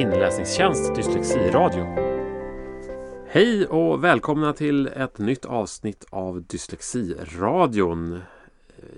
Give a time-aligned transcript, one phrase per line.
[0.00, 1.86] inläsningstjänst Dyslexiradio.
[3.26, 8.20] Hej och välkomna till ett nytt avsnitt av Dyslexiradion.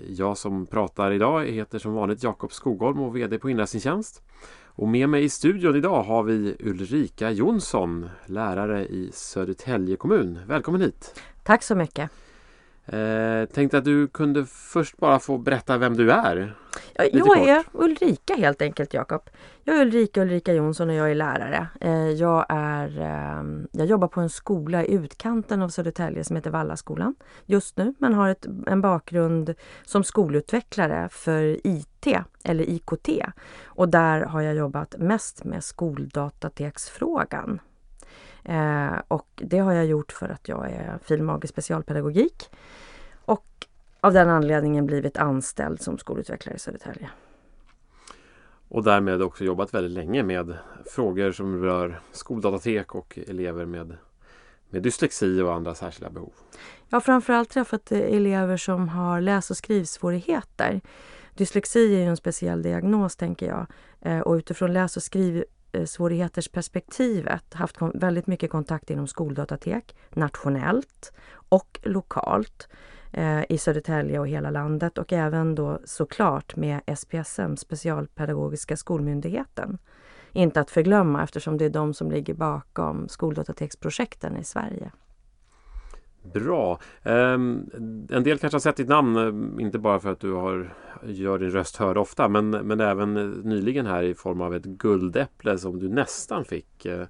[0.07, 4.21] Jag som pratar idag heter som vanligt Jakob Skogholm och VD på Inläsningstjänst.
[4.65, 10.39] Och med mig i studion idag har vi Ulrika Jonsson, lärare i Södertälje kommun.
[10.47, 11.21] Välkommen hit!
[11.43, 12.11] Tack så mycket!
[12.85, 16.55] Eh, tänkte att du kunde först bara få berätta vem du är.
[16.95, 19.29] Ja, jag är Ulrika helt enkelt Jakob.
[19.63, 21.67] Jag är Ulrika Ulrika Jonsson och jag är lärare.
[21.81, 26.51] Eh, jag, är, eh, jag jobbar på en skola i utkanten av Södertälje som heter
[26.51, 27.15] Vallaskolan
[27.45, 29.53] just nu men har ett, en bakgrund
[29.85, 32.07] som skolutvecklare för IT
[32.43, 33.09] eller IKT.
[33.65, 37.59] Och där har jag jobbat mest med skoldatateksfrågan.
[38.45, 42.49] Eh, och det har jag gjort för att jag är filmag i specialpedagogik.
[43.25, 43.45] Och
[43.99, 47.09] av den anledningen blivit anställd som skolutvecklare i Södertälje.
[48.67, 53.97] Och därmed också jobbat väldigt länge med frågor som rör skoldatatek och elever med,
[54.69, 56.33] med dyslexi och andra särskilda behov.
[56.89, 60.81] Jag har framförallt träffat elever som har läs och skrivsvårigheter.
[61.35, 63.65] Dyslexi är ju en speciell diagnos tänker jag
[64.01, 69.95] eh, och utifrån läs och skriv Eh, svårigheters perspektivet haft väldigt mycket kontakt inom skoldatatek
[70.09, 71.13] nationellt
[71.49, 72.67] och lokalt
[73.11, 79.77] eh, i Södertälje och hela landet och även då såklart med SPSM, Specialpedagogiska skolmyndigheten.
[80.31, 84.91] Inte att förglömma eftersom det är de som ligger bakom skoldatateksprojekten i Sverige.
[86.23, 86.79] Bra.
[87.03, 87.69] Um,
[88.09, 91.39] en del kanske har sett ditt namn, eh, inte bara för att du har, gör
[91.39, 95.79] din röst hörd ofta, men, men även nyligen här i form av ett guldäpple som
[95.79, 96.85] du nästan fick.
[96.85, 97.03] Uh,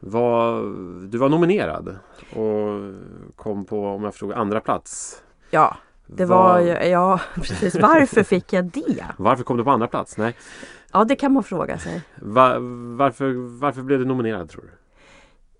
[0.00, 0.62] var,
[1.06, 1.96] du var nominerad
[2.30, 2.94] och
[3.36, 5.22] kom på, om jag förstod, andra plats.
[5.50, 7.76] Ja, det var, var ja precis.
[7.80, 9.04] Varför fick jag det?
[9.16, 10.18] Varför kom du på andra plats?
[10.18, 10.36] Nej.
[10.92, 12.02] Ja, det kan man fråga sig.
[12.16, 12.58] Va,
[12.96, 14.83] varför, varför blev du nominerad tror du?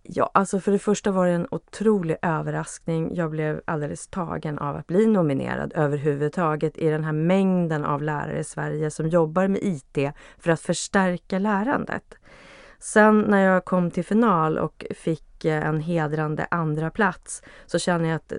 [0.06, 3.14] Ja, alltså för det första var det en otrolig överraskning.
[3.14, 8.38] Jag blev alldeles tagen av att bli nominerad överhuvudtaget i den här mängden av lärare
[8.38, 12.14] i Sverige som jobbar med IT för att förstärka lärandet.
[12.78, 18.08] Sen när jag kom till final och fick eh, en hedrande andra plats så känner
[18.08, 18.38] jag att eh,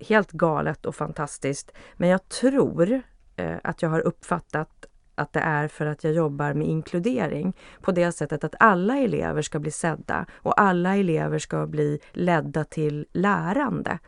[0.00, 1.72] helt galet och fantastiskt.
[1.96, 3.02] Men jag tror
[3.36, 4.86] eh, att jag har uppfattat
[5.22, 9.42] att det är för att jag jobbar med inkludering på det sättet att alla elever
[9.42, 13.98] ska bli sedda och alla elever ska bli ledda till lärande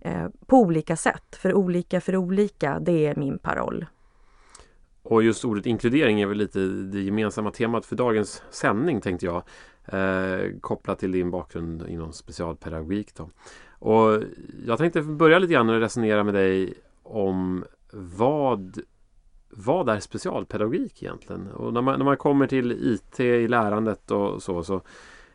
[0.00, 1.36] eh, på olika sätt.
[1.36, 3.86] För olika för olika, det är min paroll.
[5.02, 9.42] Och just ordet inkludering är väl lite det gemensamma temat för dagens sändning tänkte jag.
[9.92, 13.14] Eh, kopplat till din bakgrund inom specialpedagogik.
[13.14, 13.30] Då.
[13.78, 14.22] Och
[14.66, 18.80] jag tänkte börja lite grann och resonera med dig om vad
[19.50, 21.48] vad är specialpedagogik egentligen?
[21.48, 24.74] Och när man, när man kommer till IT i lärandet och så, så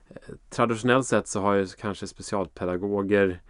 [0.09, 3.41] eh, traditionellt sett så har ju kanske specialpedagoger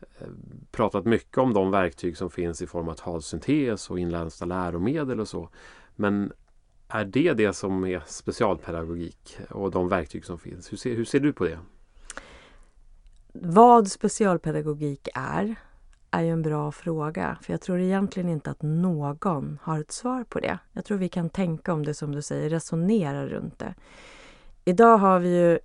[0.00, 0.26] eh,
[0.70, 5.28] pratat mycket om de verktyg som finns i form av talsyntes och inlärda läromedel och
[5.28, 5.48] så.
[5.96, 6.32] Men
[6.88, 10.72] är det det som är specialpedagogik och de verktyg som finns?
[10.72, 11.58] Hur ser, hur ser du på det?
[13.32, 15.56] Vad specialpedagogik är
[16.12, 17.38] är ju en bra fråga.
[17.42, 20.58] För jag tror egentligen inte att någon har ett svar på det.
[20.72, 23.74] Jag tror vi kan tänka om det som du säger, resonera runt det.
[24.64, 25.58] Idag har vi ju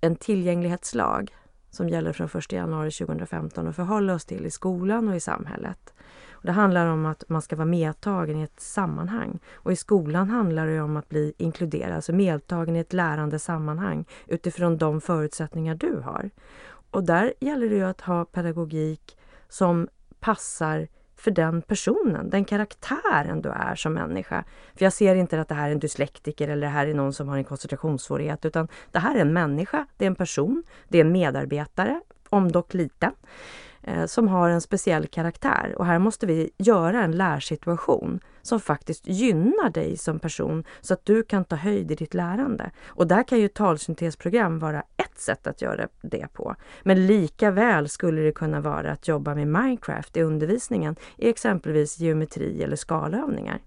[0.00, 1.34] en tillgänglighetslag
[1.70, 5.94] som gäller från 1 januari 2015 och förhålla oss till i skolan och i samhället.
[6.30, 9.38] Och det handlar om att man ska vara medtagen i ett sammanhang.
[9.52, 14.04] Och i skolan handlar det om att bli inkluderad, alltså medtagen i ett lärande sammanhang
[14.26, 16.30] utifrån de förutsättningar du har.
[16.90, 19.16] Och där gäller det ju att ha pedagogik
[19.52, 19.88] som
[20.20, 24.44] passar för den personen, den karaktären du är som människa.
[24.74, 27.12] För jag ser inte att det här är en dyslektiker eller det här är någon
[27.12, 30.98] som har en koncentrationssvårighet utan det här är en människa, det är en person, det
[30.98, 33.12] är en medarbetare, om dock liten.
[33.84, 35.74] Eh, som har en speciell karaktär.
[35.78, 41.04] Och här måste vi göra en lärsituation som faktiskt gynnar dig som person så att
[41.04, 42.70] du kan ta höjd i ditt lärande.
[42.86, 46.54] Och där kan ju talsyntesprogram vara ett sätt att göra det på.
[46.82, 51.98] Men lika väl skulle det kunna vara att jobba med Minecraft i undervisningen i exempelvis
[51.98, 53.60] geometri eller skalövningar.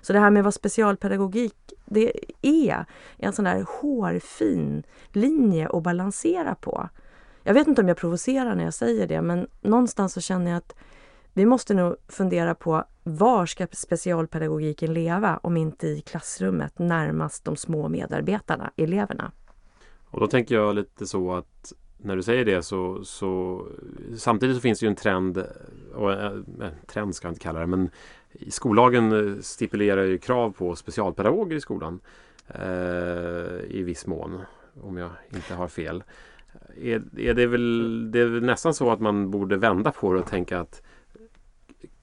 [0.00, 2.84] Så det här med vad specialpedagogik det är,
[3.16, 4.82] en sån där hårfin
[5.12, 6.88] linje att balansera på.
[7.42, 10.58] Jag vet inte om jag provocerar när jag säger det, men någonstans så känner jag
[10.58, 10.74] att
[11.32, 17.56] vi måste nog fundera på var ska specialpedagogiken leva om inte i klassrummet närmast de
[17.56, 19.32] små medarbetarna, eleverna.
[20.10, 23.66] Och då tänker jag lite så att när du säger det så, så
[24.16, 25.44] samtidigt så finns det ju en trend,
[25.94, 27.90] och eh, eh trend ska jag inte kalla det, men
[28.48, 32.00] skollagen eh, stipulerar ju krav på specialpedagoger i skolan.
[32.48, 34.40] eh, i viss mån.
[34.80, 36.02] Om jag inte har fel.
[36.80, 40.18] Är, är det, väl, det är väl nästan så att man borde vända på det
[40.18, 40.82] och tänka att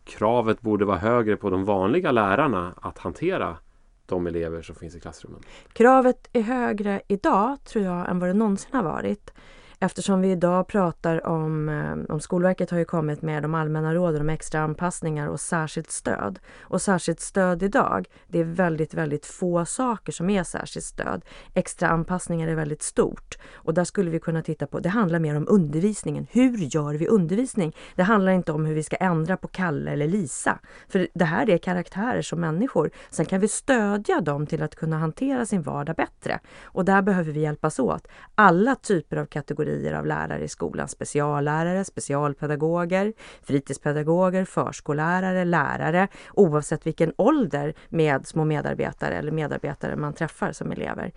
[0.03, 3.57] kravet borde vara högre på de vanliga lärarna att hantera
[4.05, 5.41] de elever som finns i klassrummen?
[5.73, 9.33] Kravet är högre idag, tror jag, än vad det någonsin har varit.
[9.81, 14.21] Eftersom vi idag pratar om, eh, om Skolverket har ju kommit med de allmänna råden
[14.21, 16.39] om extra anpassningar och särskilt stöd.
[16.61, 21.25] Och särskilt stöd idag, det är väldigt, väldigt få saker som är särskilt stöd.
[21.53, 25.37] Extra anpassningar är väldigt stort och där skulle vi kunna titta på, det handlar mer
[25.37, 26.27] om undervisningen.
[26.31, 27.75] Hur gör vi undervisning?
[27.95, 30.59] Det handlar inte om hur vi ska ändra på Kalle eller Lisa.
[30.87, 32.91] För det här är karaktärer som människor.
[33.09, 36.39] Sen kan vi stödja dem till att kunna hantera sin vardag bättre.
[36.63, 38.07] Och där behöver vi hjälpas åt.
[38.35, 40.87] Alla typer av kategorier kategorier av lärare i skolan.
[40.87, 50.51] Speciallärare, specialpedagoger, fritidspedagoger, förskollärare, lärare oavsett vilken ålder med små medarbetare eller medarbetare man träffar
[50.51, 51.11] som elever.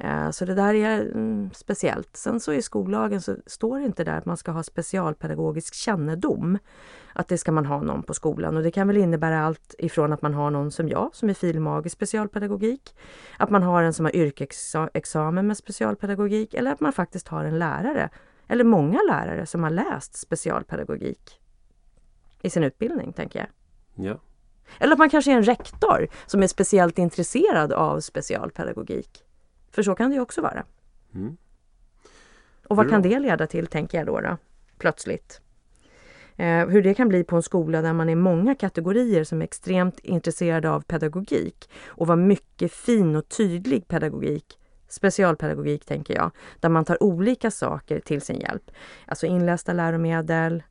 [0.00, 2.16] Eh, så det där är mm, speciellt.
[2.16, 6.58] Sen så i skollagen så står det inte där att man ska ha specialpedagogisk kännedom.
[7.12, 10.12] Att det ska man ha någon på skolan och det kan väl innebära allt ifrån
[10.12, 12.96] att man har någon som jag som är filmag i specialpedagogik.
[13.36, 17.58] Att man har en som har yrkesexamen med specialpedagogik eller att man faktiskt har en
[17.58, 18.10] lärare
[18.48, 21.40] eller många lärare som har läst specialpedagogik
[22.42, 23.48] i sin utbildning, tänker jag.
[24.06, 24.20] Ja.
[24.78, 29.24] Eller att man kanske är en rektor som är speciellt intresserad av specialpedagogik.
[29.70, 30.64] För så kan det ju också vara.
[31.14, 31.36] Mm.
[32.66, 32.92] Och vad Bra.
[32.92, 34.36] kan det leda till, tänker jag då, då
[34.78, 35.40] plötsligt?
[36.36, 39.44] Eh, hur det kan bli på en skola där man är många kategorier som är
[39.44, 44.56] extremt intresserade av pedagogik och vad mycket fin och tydlig pedagogik
[44.92, 46.30] specialpedagogik tänker jag,
[46.60, 48.70] där man tar olika saker till sin hjälp.
[49.06, 50.62] Alltså inlästa läromedel,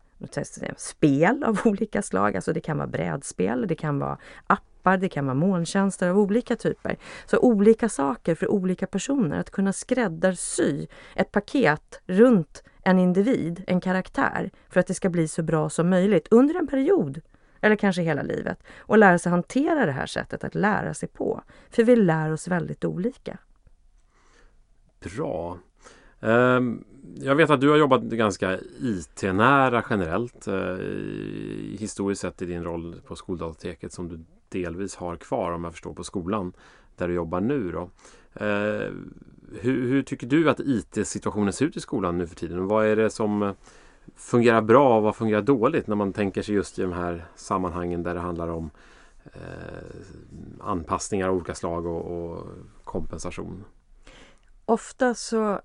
[0.77, 4.17] spel av olika slag, alltså det kan vara brädspel, det kan vara
[4.47, 6.97] app appar, det kan vara molntjänster av olika typer.
[7.25, 9.39] Så olika saker för olika personer.
[9.39, 15.27] Att kunna skräddarsy ett paket runt en individ, en karaktär, för att det ska bli
[15.27, 17.21] så bra som möjligt under en period.
[17.61, 18.63] Eller kanske hela livet.
[18.77, 21.41] Och lära sig hantera det här sättet att lära sig på.
[21.69, 23.37] För vi lär oss väldigt olika.
[24.99, 25.57] Bra.
[26.21, 26.83] Ehm,
[27.15, 30.75] jag vet att du har jobbat ganska IT-nära generellt eh,
[31.79, 35.93] historiskt sett i din roll på Skoldatateket som du delvis har kvar om jag förstår
[35.93, 36.53] på skolan
[36.95, 37.71] där du jobbar nu.
[37.71, 37.89] Då.
[38.45, 38.91] Eh,
[39.61, 42.67] hur, hur, tycker du att IT-situationen ser ut i skolan nu för tiden?
[42.67, 43.51] Vad är det som eh,
[44.15, 48.03] fungerar bra och vad fungerar dåligt när man tänker sig just i de här sammanhangen
[48.03, 48.69] där det handlar om
[49.23, 49.41] eh,
[50.59, 52.47] anpassningar av olika slag och, och
[52.83, 53.63] kompensation?
[54.65, 55.61] Ofta så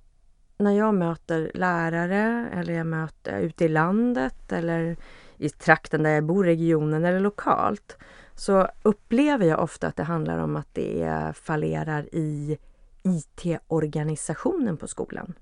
[0.59, 4.97] när jag möter lärare eller jag möter ute i landet eller
[5.39, 7.97] i trakten där jag bor, regionen eller lokalt
[8.35, 12.59] så upplever jag ofta att det handlar om att det fallerar i
[13.03, 15.35] IT-organisationen på skolan.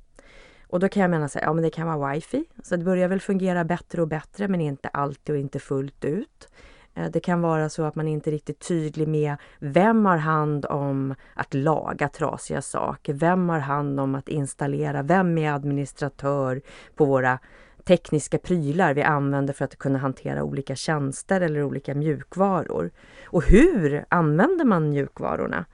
[0.67, 3.09] Och då kan jag mena att ja men det kan vara wifi, så det börjar
[3.09, 6.49] väl fungera bättre och bättre men inte alltid och inte fullt ut.
[6.95, 10.67] Eh, det kan vara så att man inte är riktigt tydlig med vem har hand
[10.67, 13.15] om att laga trasiga saker?
[13.15, 15.03] Vem har hand om att installera?
[15.03, 16.63] Vem är administratör
[16.97, 17.39] på våra
[17.85, 22.91] tekniska prylar vi använder för att kunna hantera olika tjänster eller olika mjukvaror?
[23.27, 25.65] Och hur använder man mjukvarorna?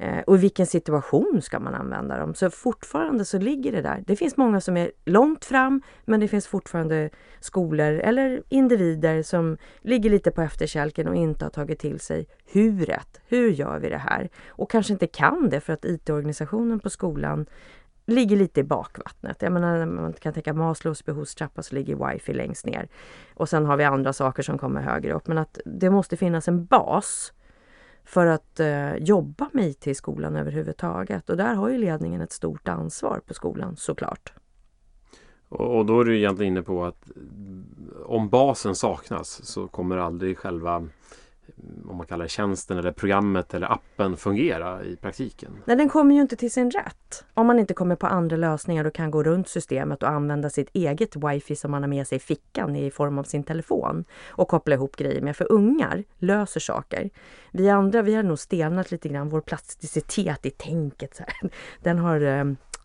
[0.00, 2.34] Eh, och i vilken situation ska man använda dem?
[2.34, 4.04] Så fortfarande så ligger det där.
[4.06, 9.56] Det finns många som är långt fram men det finns fortfarande skolor eller individer som
[9.80, 13.20] ligger lite på efterkälken och inte har tagit till sig huret.
[13.26, 14.28] Hur gör vi det här?
[14.48, 17.46] Och kanske inte kan det för att IT-organisationen på skolan
[18.08, 19.42] ligger lite i bakvattnet.
[19.42, 22.88] Jag menar, man kan tänka Maslows behovstrappa så ligger wifi längst ner.
[23.34, 25.26] Och sen har vi andra saker som kommer högre upp.
[25.26, 27.32] Men att det måste finnas en bas
[28.04, 31.30] för att eh, jobba med IT i skolan överhuvudtaget.
[31.30, 34.32] Och där har ju ledningen ett stort ansvar på skolan såklart.
[35.48, 37.10] Och, och då är du egentligen inne på att
[38.06, 40.88] om basen saknas så kommer aldrig själva
[41.88, 45.50] om man kallar det tjänsten eller programmet eller appen fungera i praktiken?
[45.64, 47.24] Nej, den kommer ju inte till sin rätt.
[47.34, 50.68] Om man inte kommer på andra lösningar och kan gå runt systemet och använda sitt
[50.72, 54.48] eget wifi som man har med sig i fickan i form av sin telefon och
[54.48, 55.36] koppla ihop grejer med.
[55.36, 57.10] För ungar löser saker.
[57.52, 59.28] Vi andra, vi har nog stelnat lite grann.
[59.28, 61.50] Vår plasticitet i tänket, så här.
[61.82, 62.44] den har eh,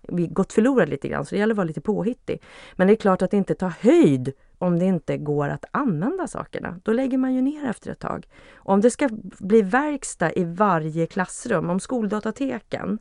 [0.10, 1.26] gått förlorad lite grann.
[1.26, 2.42] Så det gäller att vara lite påhittig.
[2.76, 6.80] Men det är klart att inte ta höjd om det inte går att använda sakerna.
[6.84, 8.28] Då lägger man ju ner efter ett tag.
[8.56, 13.00] om det ska bli verkstad i varje klassrum, om skoldatateken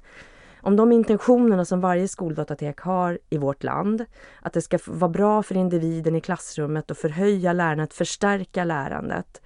[0.63, 4.05] om de intentionerna som varje skoldatatek har i vårt land,
[4.43, 9.43] att det ska vara bra för individen i klassrummet och förhöja lärandet, förstärka lärandet,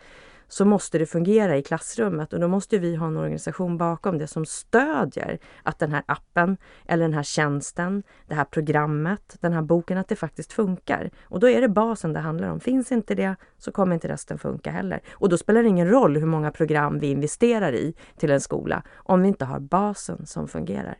[0.49, 4.27] så måste det fungera i klassrummet och då måste vi ha en organisation bakom det
[4.27, 9.63] som stödjer att den här appen eller den här tjänsten, det här programmet, den här
[9.63, 11.11] boken, att det faktiskt funkar.
[11.25, 12.61] Och då är det basen det handlar om.
[12.61, 15.01] Finns inte det så kommer inte resten funka heller.
[15.13, 18.83] Och då spelar det ingen roll hur många program vi investerar i till en skola
[18.97, 20.99] om vi inte har basen som fungerar.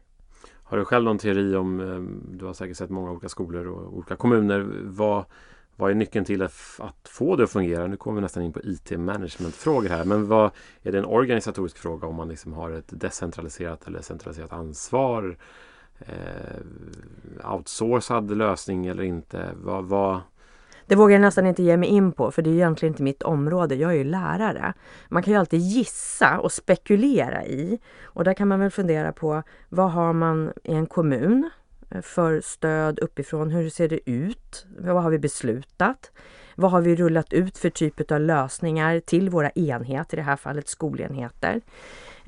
[0.69, 3.97] Har du själv någon teori om, eh, du har säkert sett många olika skolor och
[3.97, 5.25] olika kommuner, vad,
[5.77, 6.53] vad är nyckeln till att
[7.09, 7.87] få det att fungera?
[7.87, 10.51] Nu kommer vi nästan in på IT-management-frågor här, men vad
[10.83, 15.37] är det en organisatorisk fråga om man liksom har ett decentraliserat eller centraliserat ansvar?
[15.99, 19.51] Eh, outsourcad lösning eller inte?
[19.55, 20.21] Vad, vad,
[20.87, 23.23] det vågar jag nästan inte ge mig in på för det är egentligen inte mitt
[23.23, 23.75] område.
[23.75, 24.73] Jag är ju lärare.
[25.09, 27.79] Man kan ju alltid gissa och spekulera i.
[28.03, 31.51] Och där kan man väl fundera på vad har man i en kommun
[31.91, 33.51] Eh, för stöd uppifrån?
[33.51, 34.67] Hur ser det ut?
[34.79, 36.11] Vad har vi beslutat?
[36.55, 40.37] Vad har vi rullat ut för typ av lösningar till våra enheter, i det här
[40.37, 41.61] fallet skolenheter?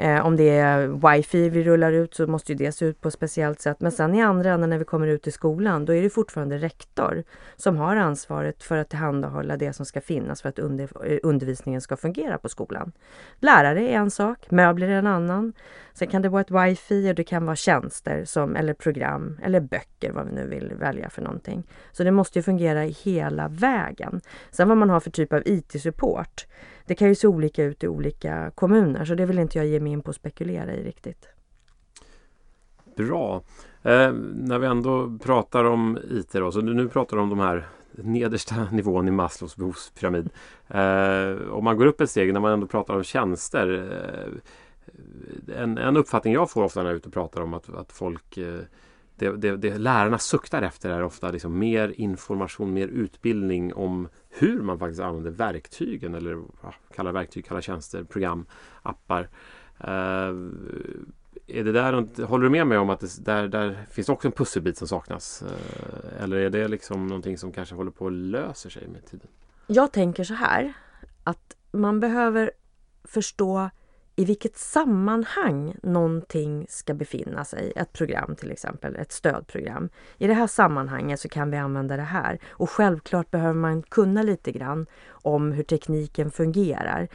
[0.01, 3.09] Eh, om det är wifi vi rullar ut så måste ju det se ut på
[3.09, 3.81] ett speciellt sätt.
[3.81, 6.59] Men sen i andra änden när vi kommer ut i skolan, då är det fortfarande
[6.59, 7.25] rektor
[7.57, 11.81] som har ansvaret för att tillhandahålla det som ska finnas för att under, eh, undervisningen
[11.81, 12.93] ska fungera på skolan.
[13.41, 15.53] Lärare är en sak, möbler är en annan.
[15.95, 19.61] Sen kan det vara ett wifi och det kan vara tjänster som, eller program eller
[19.61, 21.67] böcker, vad vi nu vill välja för någonting.
[21.93, 24.21] Så det måste ju fungera hela vägen.
[24.51, 26.47] Sen vad man har för typ av IT-support
[26.89, 29.81] det kan ju se olika ut i olika kommuner så det vill inte jag ge
[29.81, 31.29] mig in på att spekulera i riktigt.
[32.97, 33.43] Bra.
[33.83, 37.69] Eh, när vi ändå pratar om IT då, så nu pratar du om de här
[37.93, 40.31] nedersta nivån i Maslows behovspyramid.
[40.69, 43.91] Eh, om man går upp ett steg när man ändå pratar om tjänster.
[43.93, 47.75] Eh, en, en uppfattning jag får ofta när jag är ute och pratar om att,
[47.75, 48.61] att folk eh,
[49.19, 54.63] det, det, det lärarna suktar efter är ofta liksom mer information, mer utbildning om hur
[54.63, 58.47] man faktiskt använder verktygen eller ja, kalla verktyg, kalla tjänster, program,
[58.83, 59.29] appar.
[59.81, 60.51] Uh,
[61.47, 64.33] är det där, håller du med mig om att det, där, där finns också en
[64.33, 65.43] pusselbit som saknas?
[65.43, 69.29] Uh, eller är det liksom någonting som kanske håller på att lösa sig med tiden?
[69.67, 70.73] Jag tänker så här
[71.25, 72.51] att man behöver
[73.05, 73.71] förstå
[74.19, 77.73] i vilket sammanhang någonting ska befinna sig.
[77.77, 79.89] Ett program till exempel, ett stödprogram.
[80.19, 82.39] I det här sammanhanget så kan vi använda det här.
[82.49, 87.09] Och självklart behöver man kunna lite grann om hur tekniken fungerar.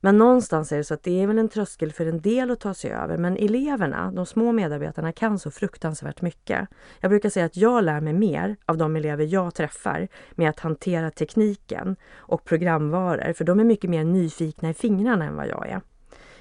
[0.00, 2.60] Men någonstans är det så att det är väl en tröskel för en del att
[2.60, 3.16] ta sig över.
[3.16, 6.68] Men eleverna, de små medarbetarna, kan så fruktansvärt mycket.
[7.00, 10.60] Jag brukar säga att jag lär mig mer av de elever jag träffar med att
[10.60, 13.32] hantera tekniken och programvaror.
[13.32, 15.80] För de är mycket mer nyfikna i fingrarna än vad jag är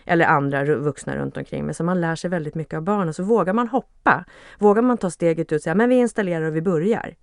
[0.10, 1.76] eller andra vuxna runt omkring mig.
[1.76, 3.14] Så man lär sig väldigt mycket av barnen.
[3.14, 4.26] Så vågar man hoppa,
[4.60, 7.16] vågar man ta steget ut och säga men vi installerar och vi börjar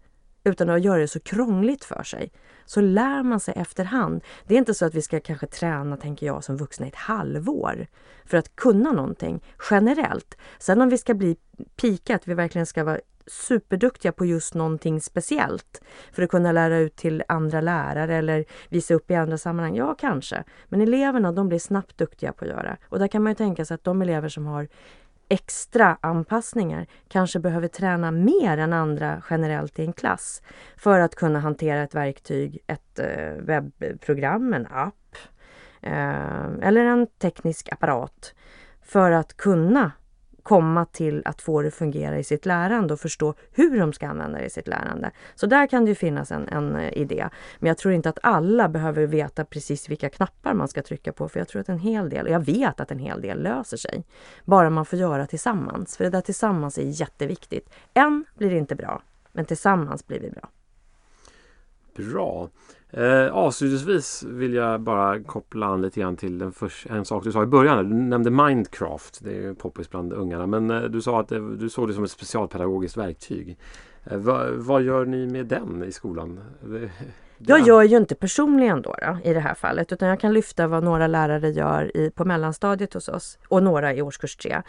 [0.44, 2.32] utan att göra det så krångligt för sig,
[2.64, 4.24] så lär man sig efterhand.
[4.46, 6.94] Det är inte så att vi ska kanske träna, tänker jag, som vuxna i ett
[6.94, 7.86] halvår
[8.24, 10.36] för att kunna någonting generellt.
[10.58, 11.36] Sen om vi ska bli
[11.76, 16.78] pika, att vi verkligen ska vara superduktiga på just någonting speciellt för att kunna lära
[16.78, 19.76] ut till andra lärare eller visa upp i andra sammanhang?
[19.76, 20.44] Ja, kanske.
[20.68, 22.76] Men eleverna de blir snabbt duktiga på att göra.
[22.88, 24.68] Och där kan man ju tänka sig att de elever som har
[25.28, 30.42] extra anpassningar kanske behöver träna mer än andra generellt i en klass
[30.76, 35.16] för att kunna hantera ett verktyg, ett eh, webbprogram, en app
[35.82, 38.34] eh, eller en teknisk apparat
[38.82, 39.92] för att kunna
[40.46, 44.38] komma till att få det fungera i sitt lärande och förstå hur de ska använda
[44.38, 45.10] det i sitt lärande.
[45.34, 47.28] Så där kan det ju finnas en, en eh, idé.
[47.58, 51.28] Men jag tror inte att alla behöver veta precis vilka knappar man ska trycka på
[51.28, 54.04] för jag tror att en hel del, jag vet att en hel del löser sig.
[54.44, 57.70] Bara man får göra tillsammans, för det där tillsammans är jätteviktigt.
[57.94, 60.48] En blir inte bra, men tillsammans blir vi bra.
[61.96, 62.48] Bra.
[62.90, 67.32] Eh, avslutningsvis vill jag bara koppla an lite grann till den först, en sak du
[67.32, 67.90] sa i början.
[67.90, 69.24] Du nämnde Mindcraft.
[69.24, 70.46] Det är ju poppis bland ungarna.
[70.46, 73.58] Men eh, du sa att det, du såg det som ett specialpedagogiskt verktyg.
[74.04, 76.40] Eh, vad, vad gör ni med den i skolan?
[77.38, 80.66] Jag gör ju inte personligen då, då, i det här fallet utan jag kan lyfta
[80.66, 84.62] vad några lärare gör i, på mellanstadiet hos oss och några i årskurs 3.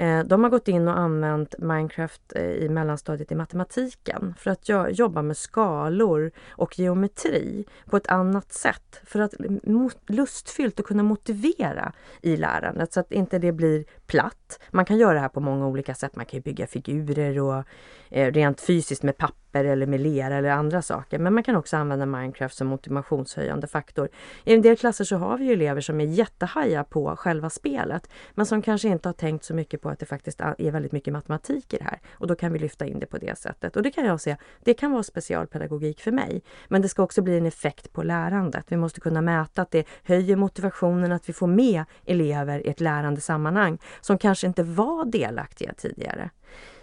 [0.00, 4.68] Eh, de har gått in och använt Minecraft eh, i mellanstadiet i matematiken för att
[4.98, 11.02] jobba med skalor och geometri på ett annat sätt för att mm, lustfyllt och kunna
[11.02, 14.60] motivera i lärandet så att inte det blir platt.
[14.70, 16.16] Man kan göra det här på många olika sätt.
[16.16, 17.64] Man kan bygga figurer och
[18.10, 21.18] eh, rent fysiskt med papper papper eller med lera eller andra saker.
[21.18, 24.08] Men man kan också använda Minecraft som motivationshöjande faktor.
[24.44, 28.08] I en del klasser så har vi ju elever som är jättehaja på själva spelet
[28.34, 31.12] men som kanske inte har tänkt så mycket på att det faktiskt är väldigt mycket
[31.12, 32.00] matematik i det här.
[32.12, 33.76] Och då kan vi lyfta in det på det sättet.
[33.76, 36.42] Och det kan jag säga, det kan vara specialpedagogik för mig.
[36.68, 38.64] Men det ska också bli en effekt på lärandet.
[38.68, 42.80] Vi måste kunna mäta att det höjer motivationen, att vi får med elever i ett
[42.80, 46.30] lärande sammanhang som kanske inte var delaktiga tidigare.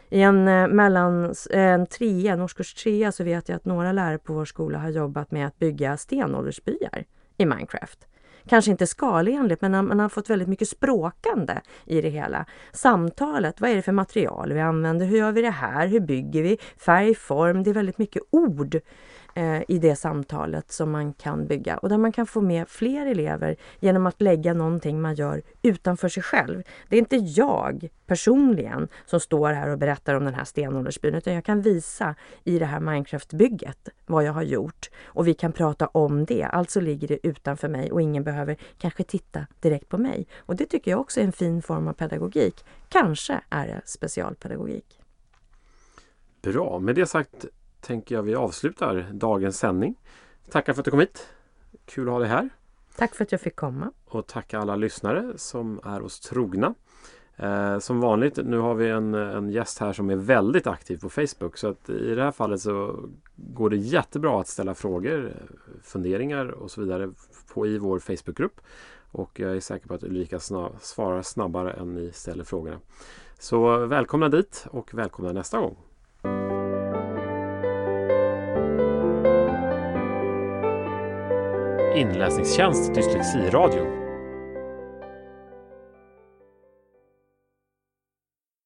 [0.10, 3.92] I en, eh, mellan, eh, en trea, en årskurs trea så vet jag att några
[3.92, 7.06] lärare på vår skola har jobbat med att bygga stenåldersbyar
[7.38, 8.08] i Minecraft.
[8.50, 11.54] Kanske inte skalenligt, men man har fått väldigt mycket språkande
[11.86, 12.46] i det hela.
[12.72, 15.06] Samtalet, vad är det för material vi använder?
[15.06, 15.88] Hur gör vi det här?
[15.88, 16.58] Hur bygger vi?
[16.78, 18.80] Färg, form, det är väldigt mycket ord
[19.38, 23.06] Eh, i det samtalet som man kan bygga och där man kan få med fler
[23.06, 26.64] elever genom att lägga någonting man gör utanför sig själv.
[26.90, 31.34] Det är inte jag personligen som står här och berättar om den här stenåldersbyn utan
[31.34, 35.88] jag kan visa i det här Minecraft-bygget vad jag har gjort och vi kan prata
[35.88, 36.44] om det.
[36.44, 40.28] Alltså ligger det utanför mig och ingen behöver kanske titta direkt på mig.
[40.38, 42.66] Och det tycker jag också är en fin form av pedagogik.
[42.90, 45.02] Kanske är det specialpedagogik.
[46.42, 47.46] Bra, med det sagt
[47.86, 49.96] tänker jag vi avslutar dagens sändning.
[50.52, 51.28] Tackar för att du kom hit.
[51.86, 52.50] Kul att ha dig här.
[52.96, 53.92] Tack för att jag fick komma.
[54.06, 56.74] Och tacka alla lyssnare som är oss trogna.
[57.36, 61.10] Eh, som vanligt, nu har vi en, en gäst här som är väldigt aktiv på
[61.10, 61.58] Facebook.
[61.58, 65.34] Så att i det här fallet så går det jättebra att ställa frågor,
[65.84, 67.12] funderingar och så vidare
[67.54, 68.62] på, i vår Facebookgrupp.
[69.12, 72.80] Och jag är säker på att Ulrika snabb, svarar snabbare än ni ställer frågorna.
[73.40, 75.78] Så välkomna dit och välkomna nästa gång.
[81.96, 84.05] Inläsningstjänst Dyslexiradio.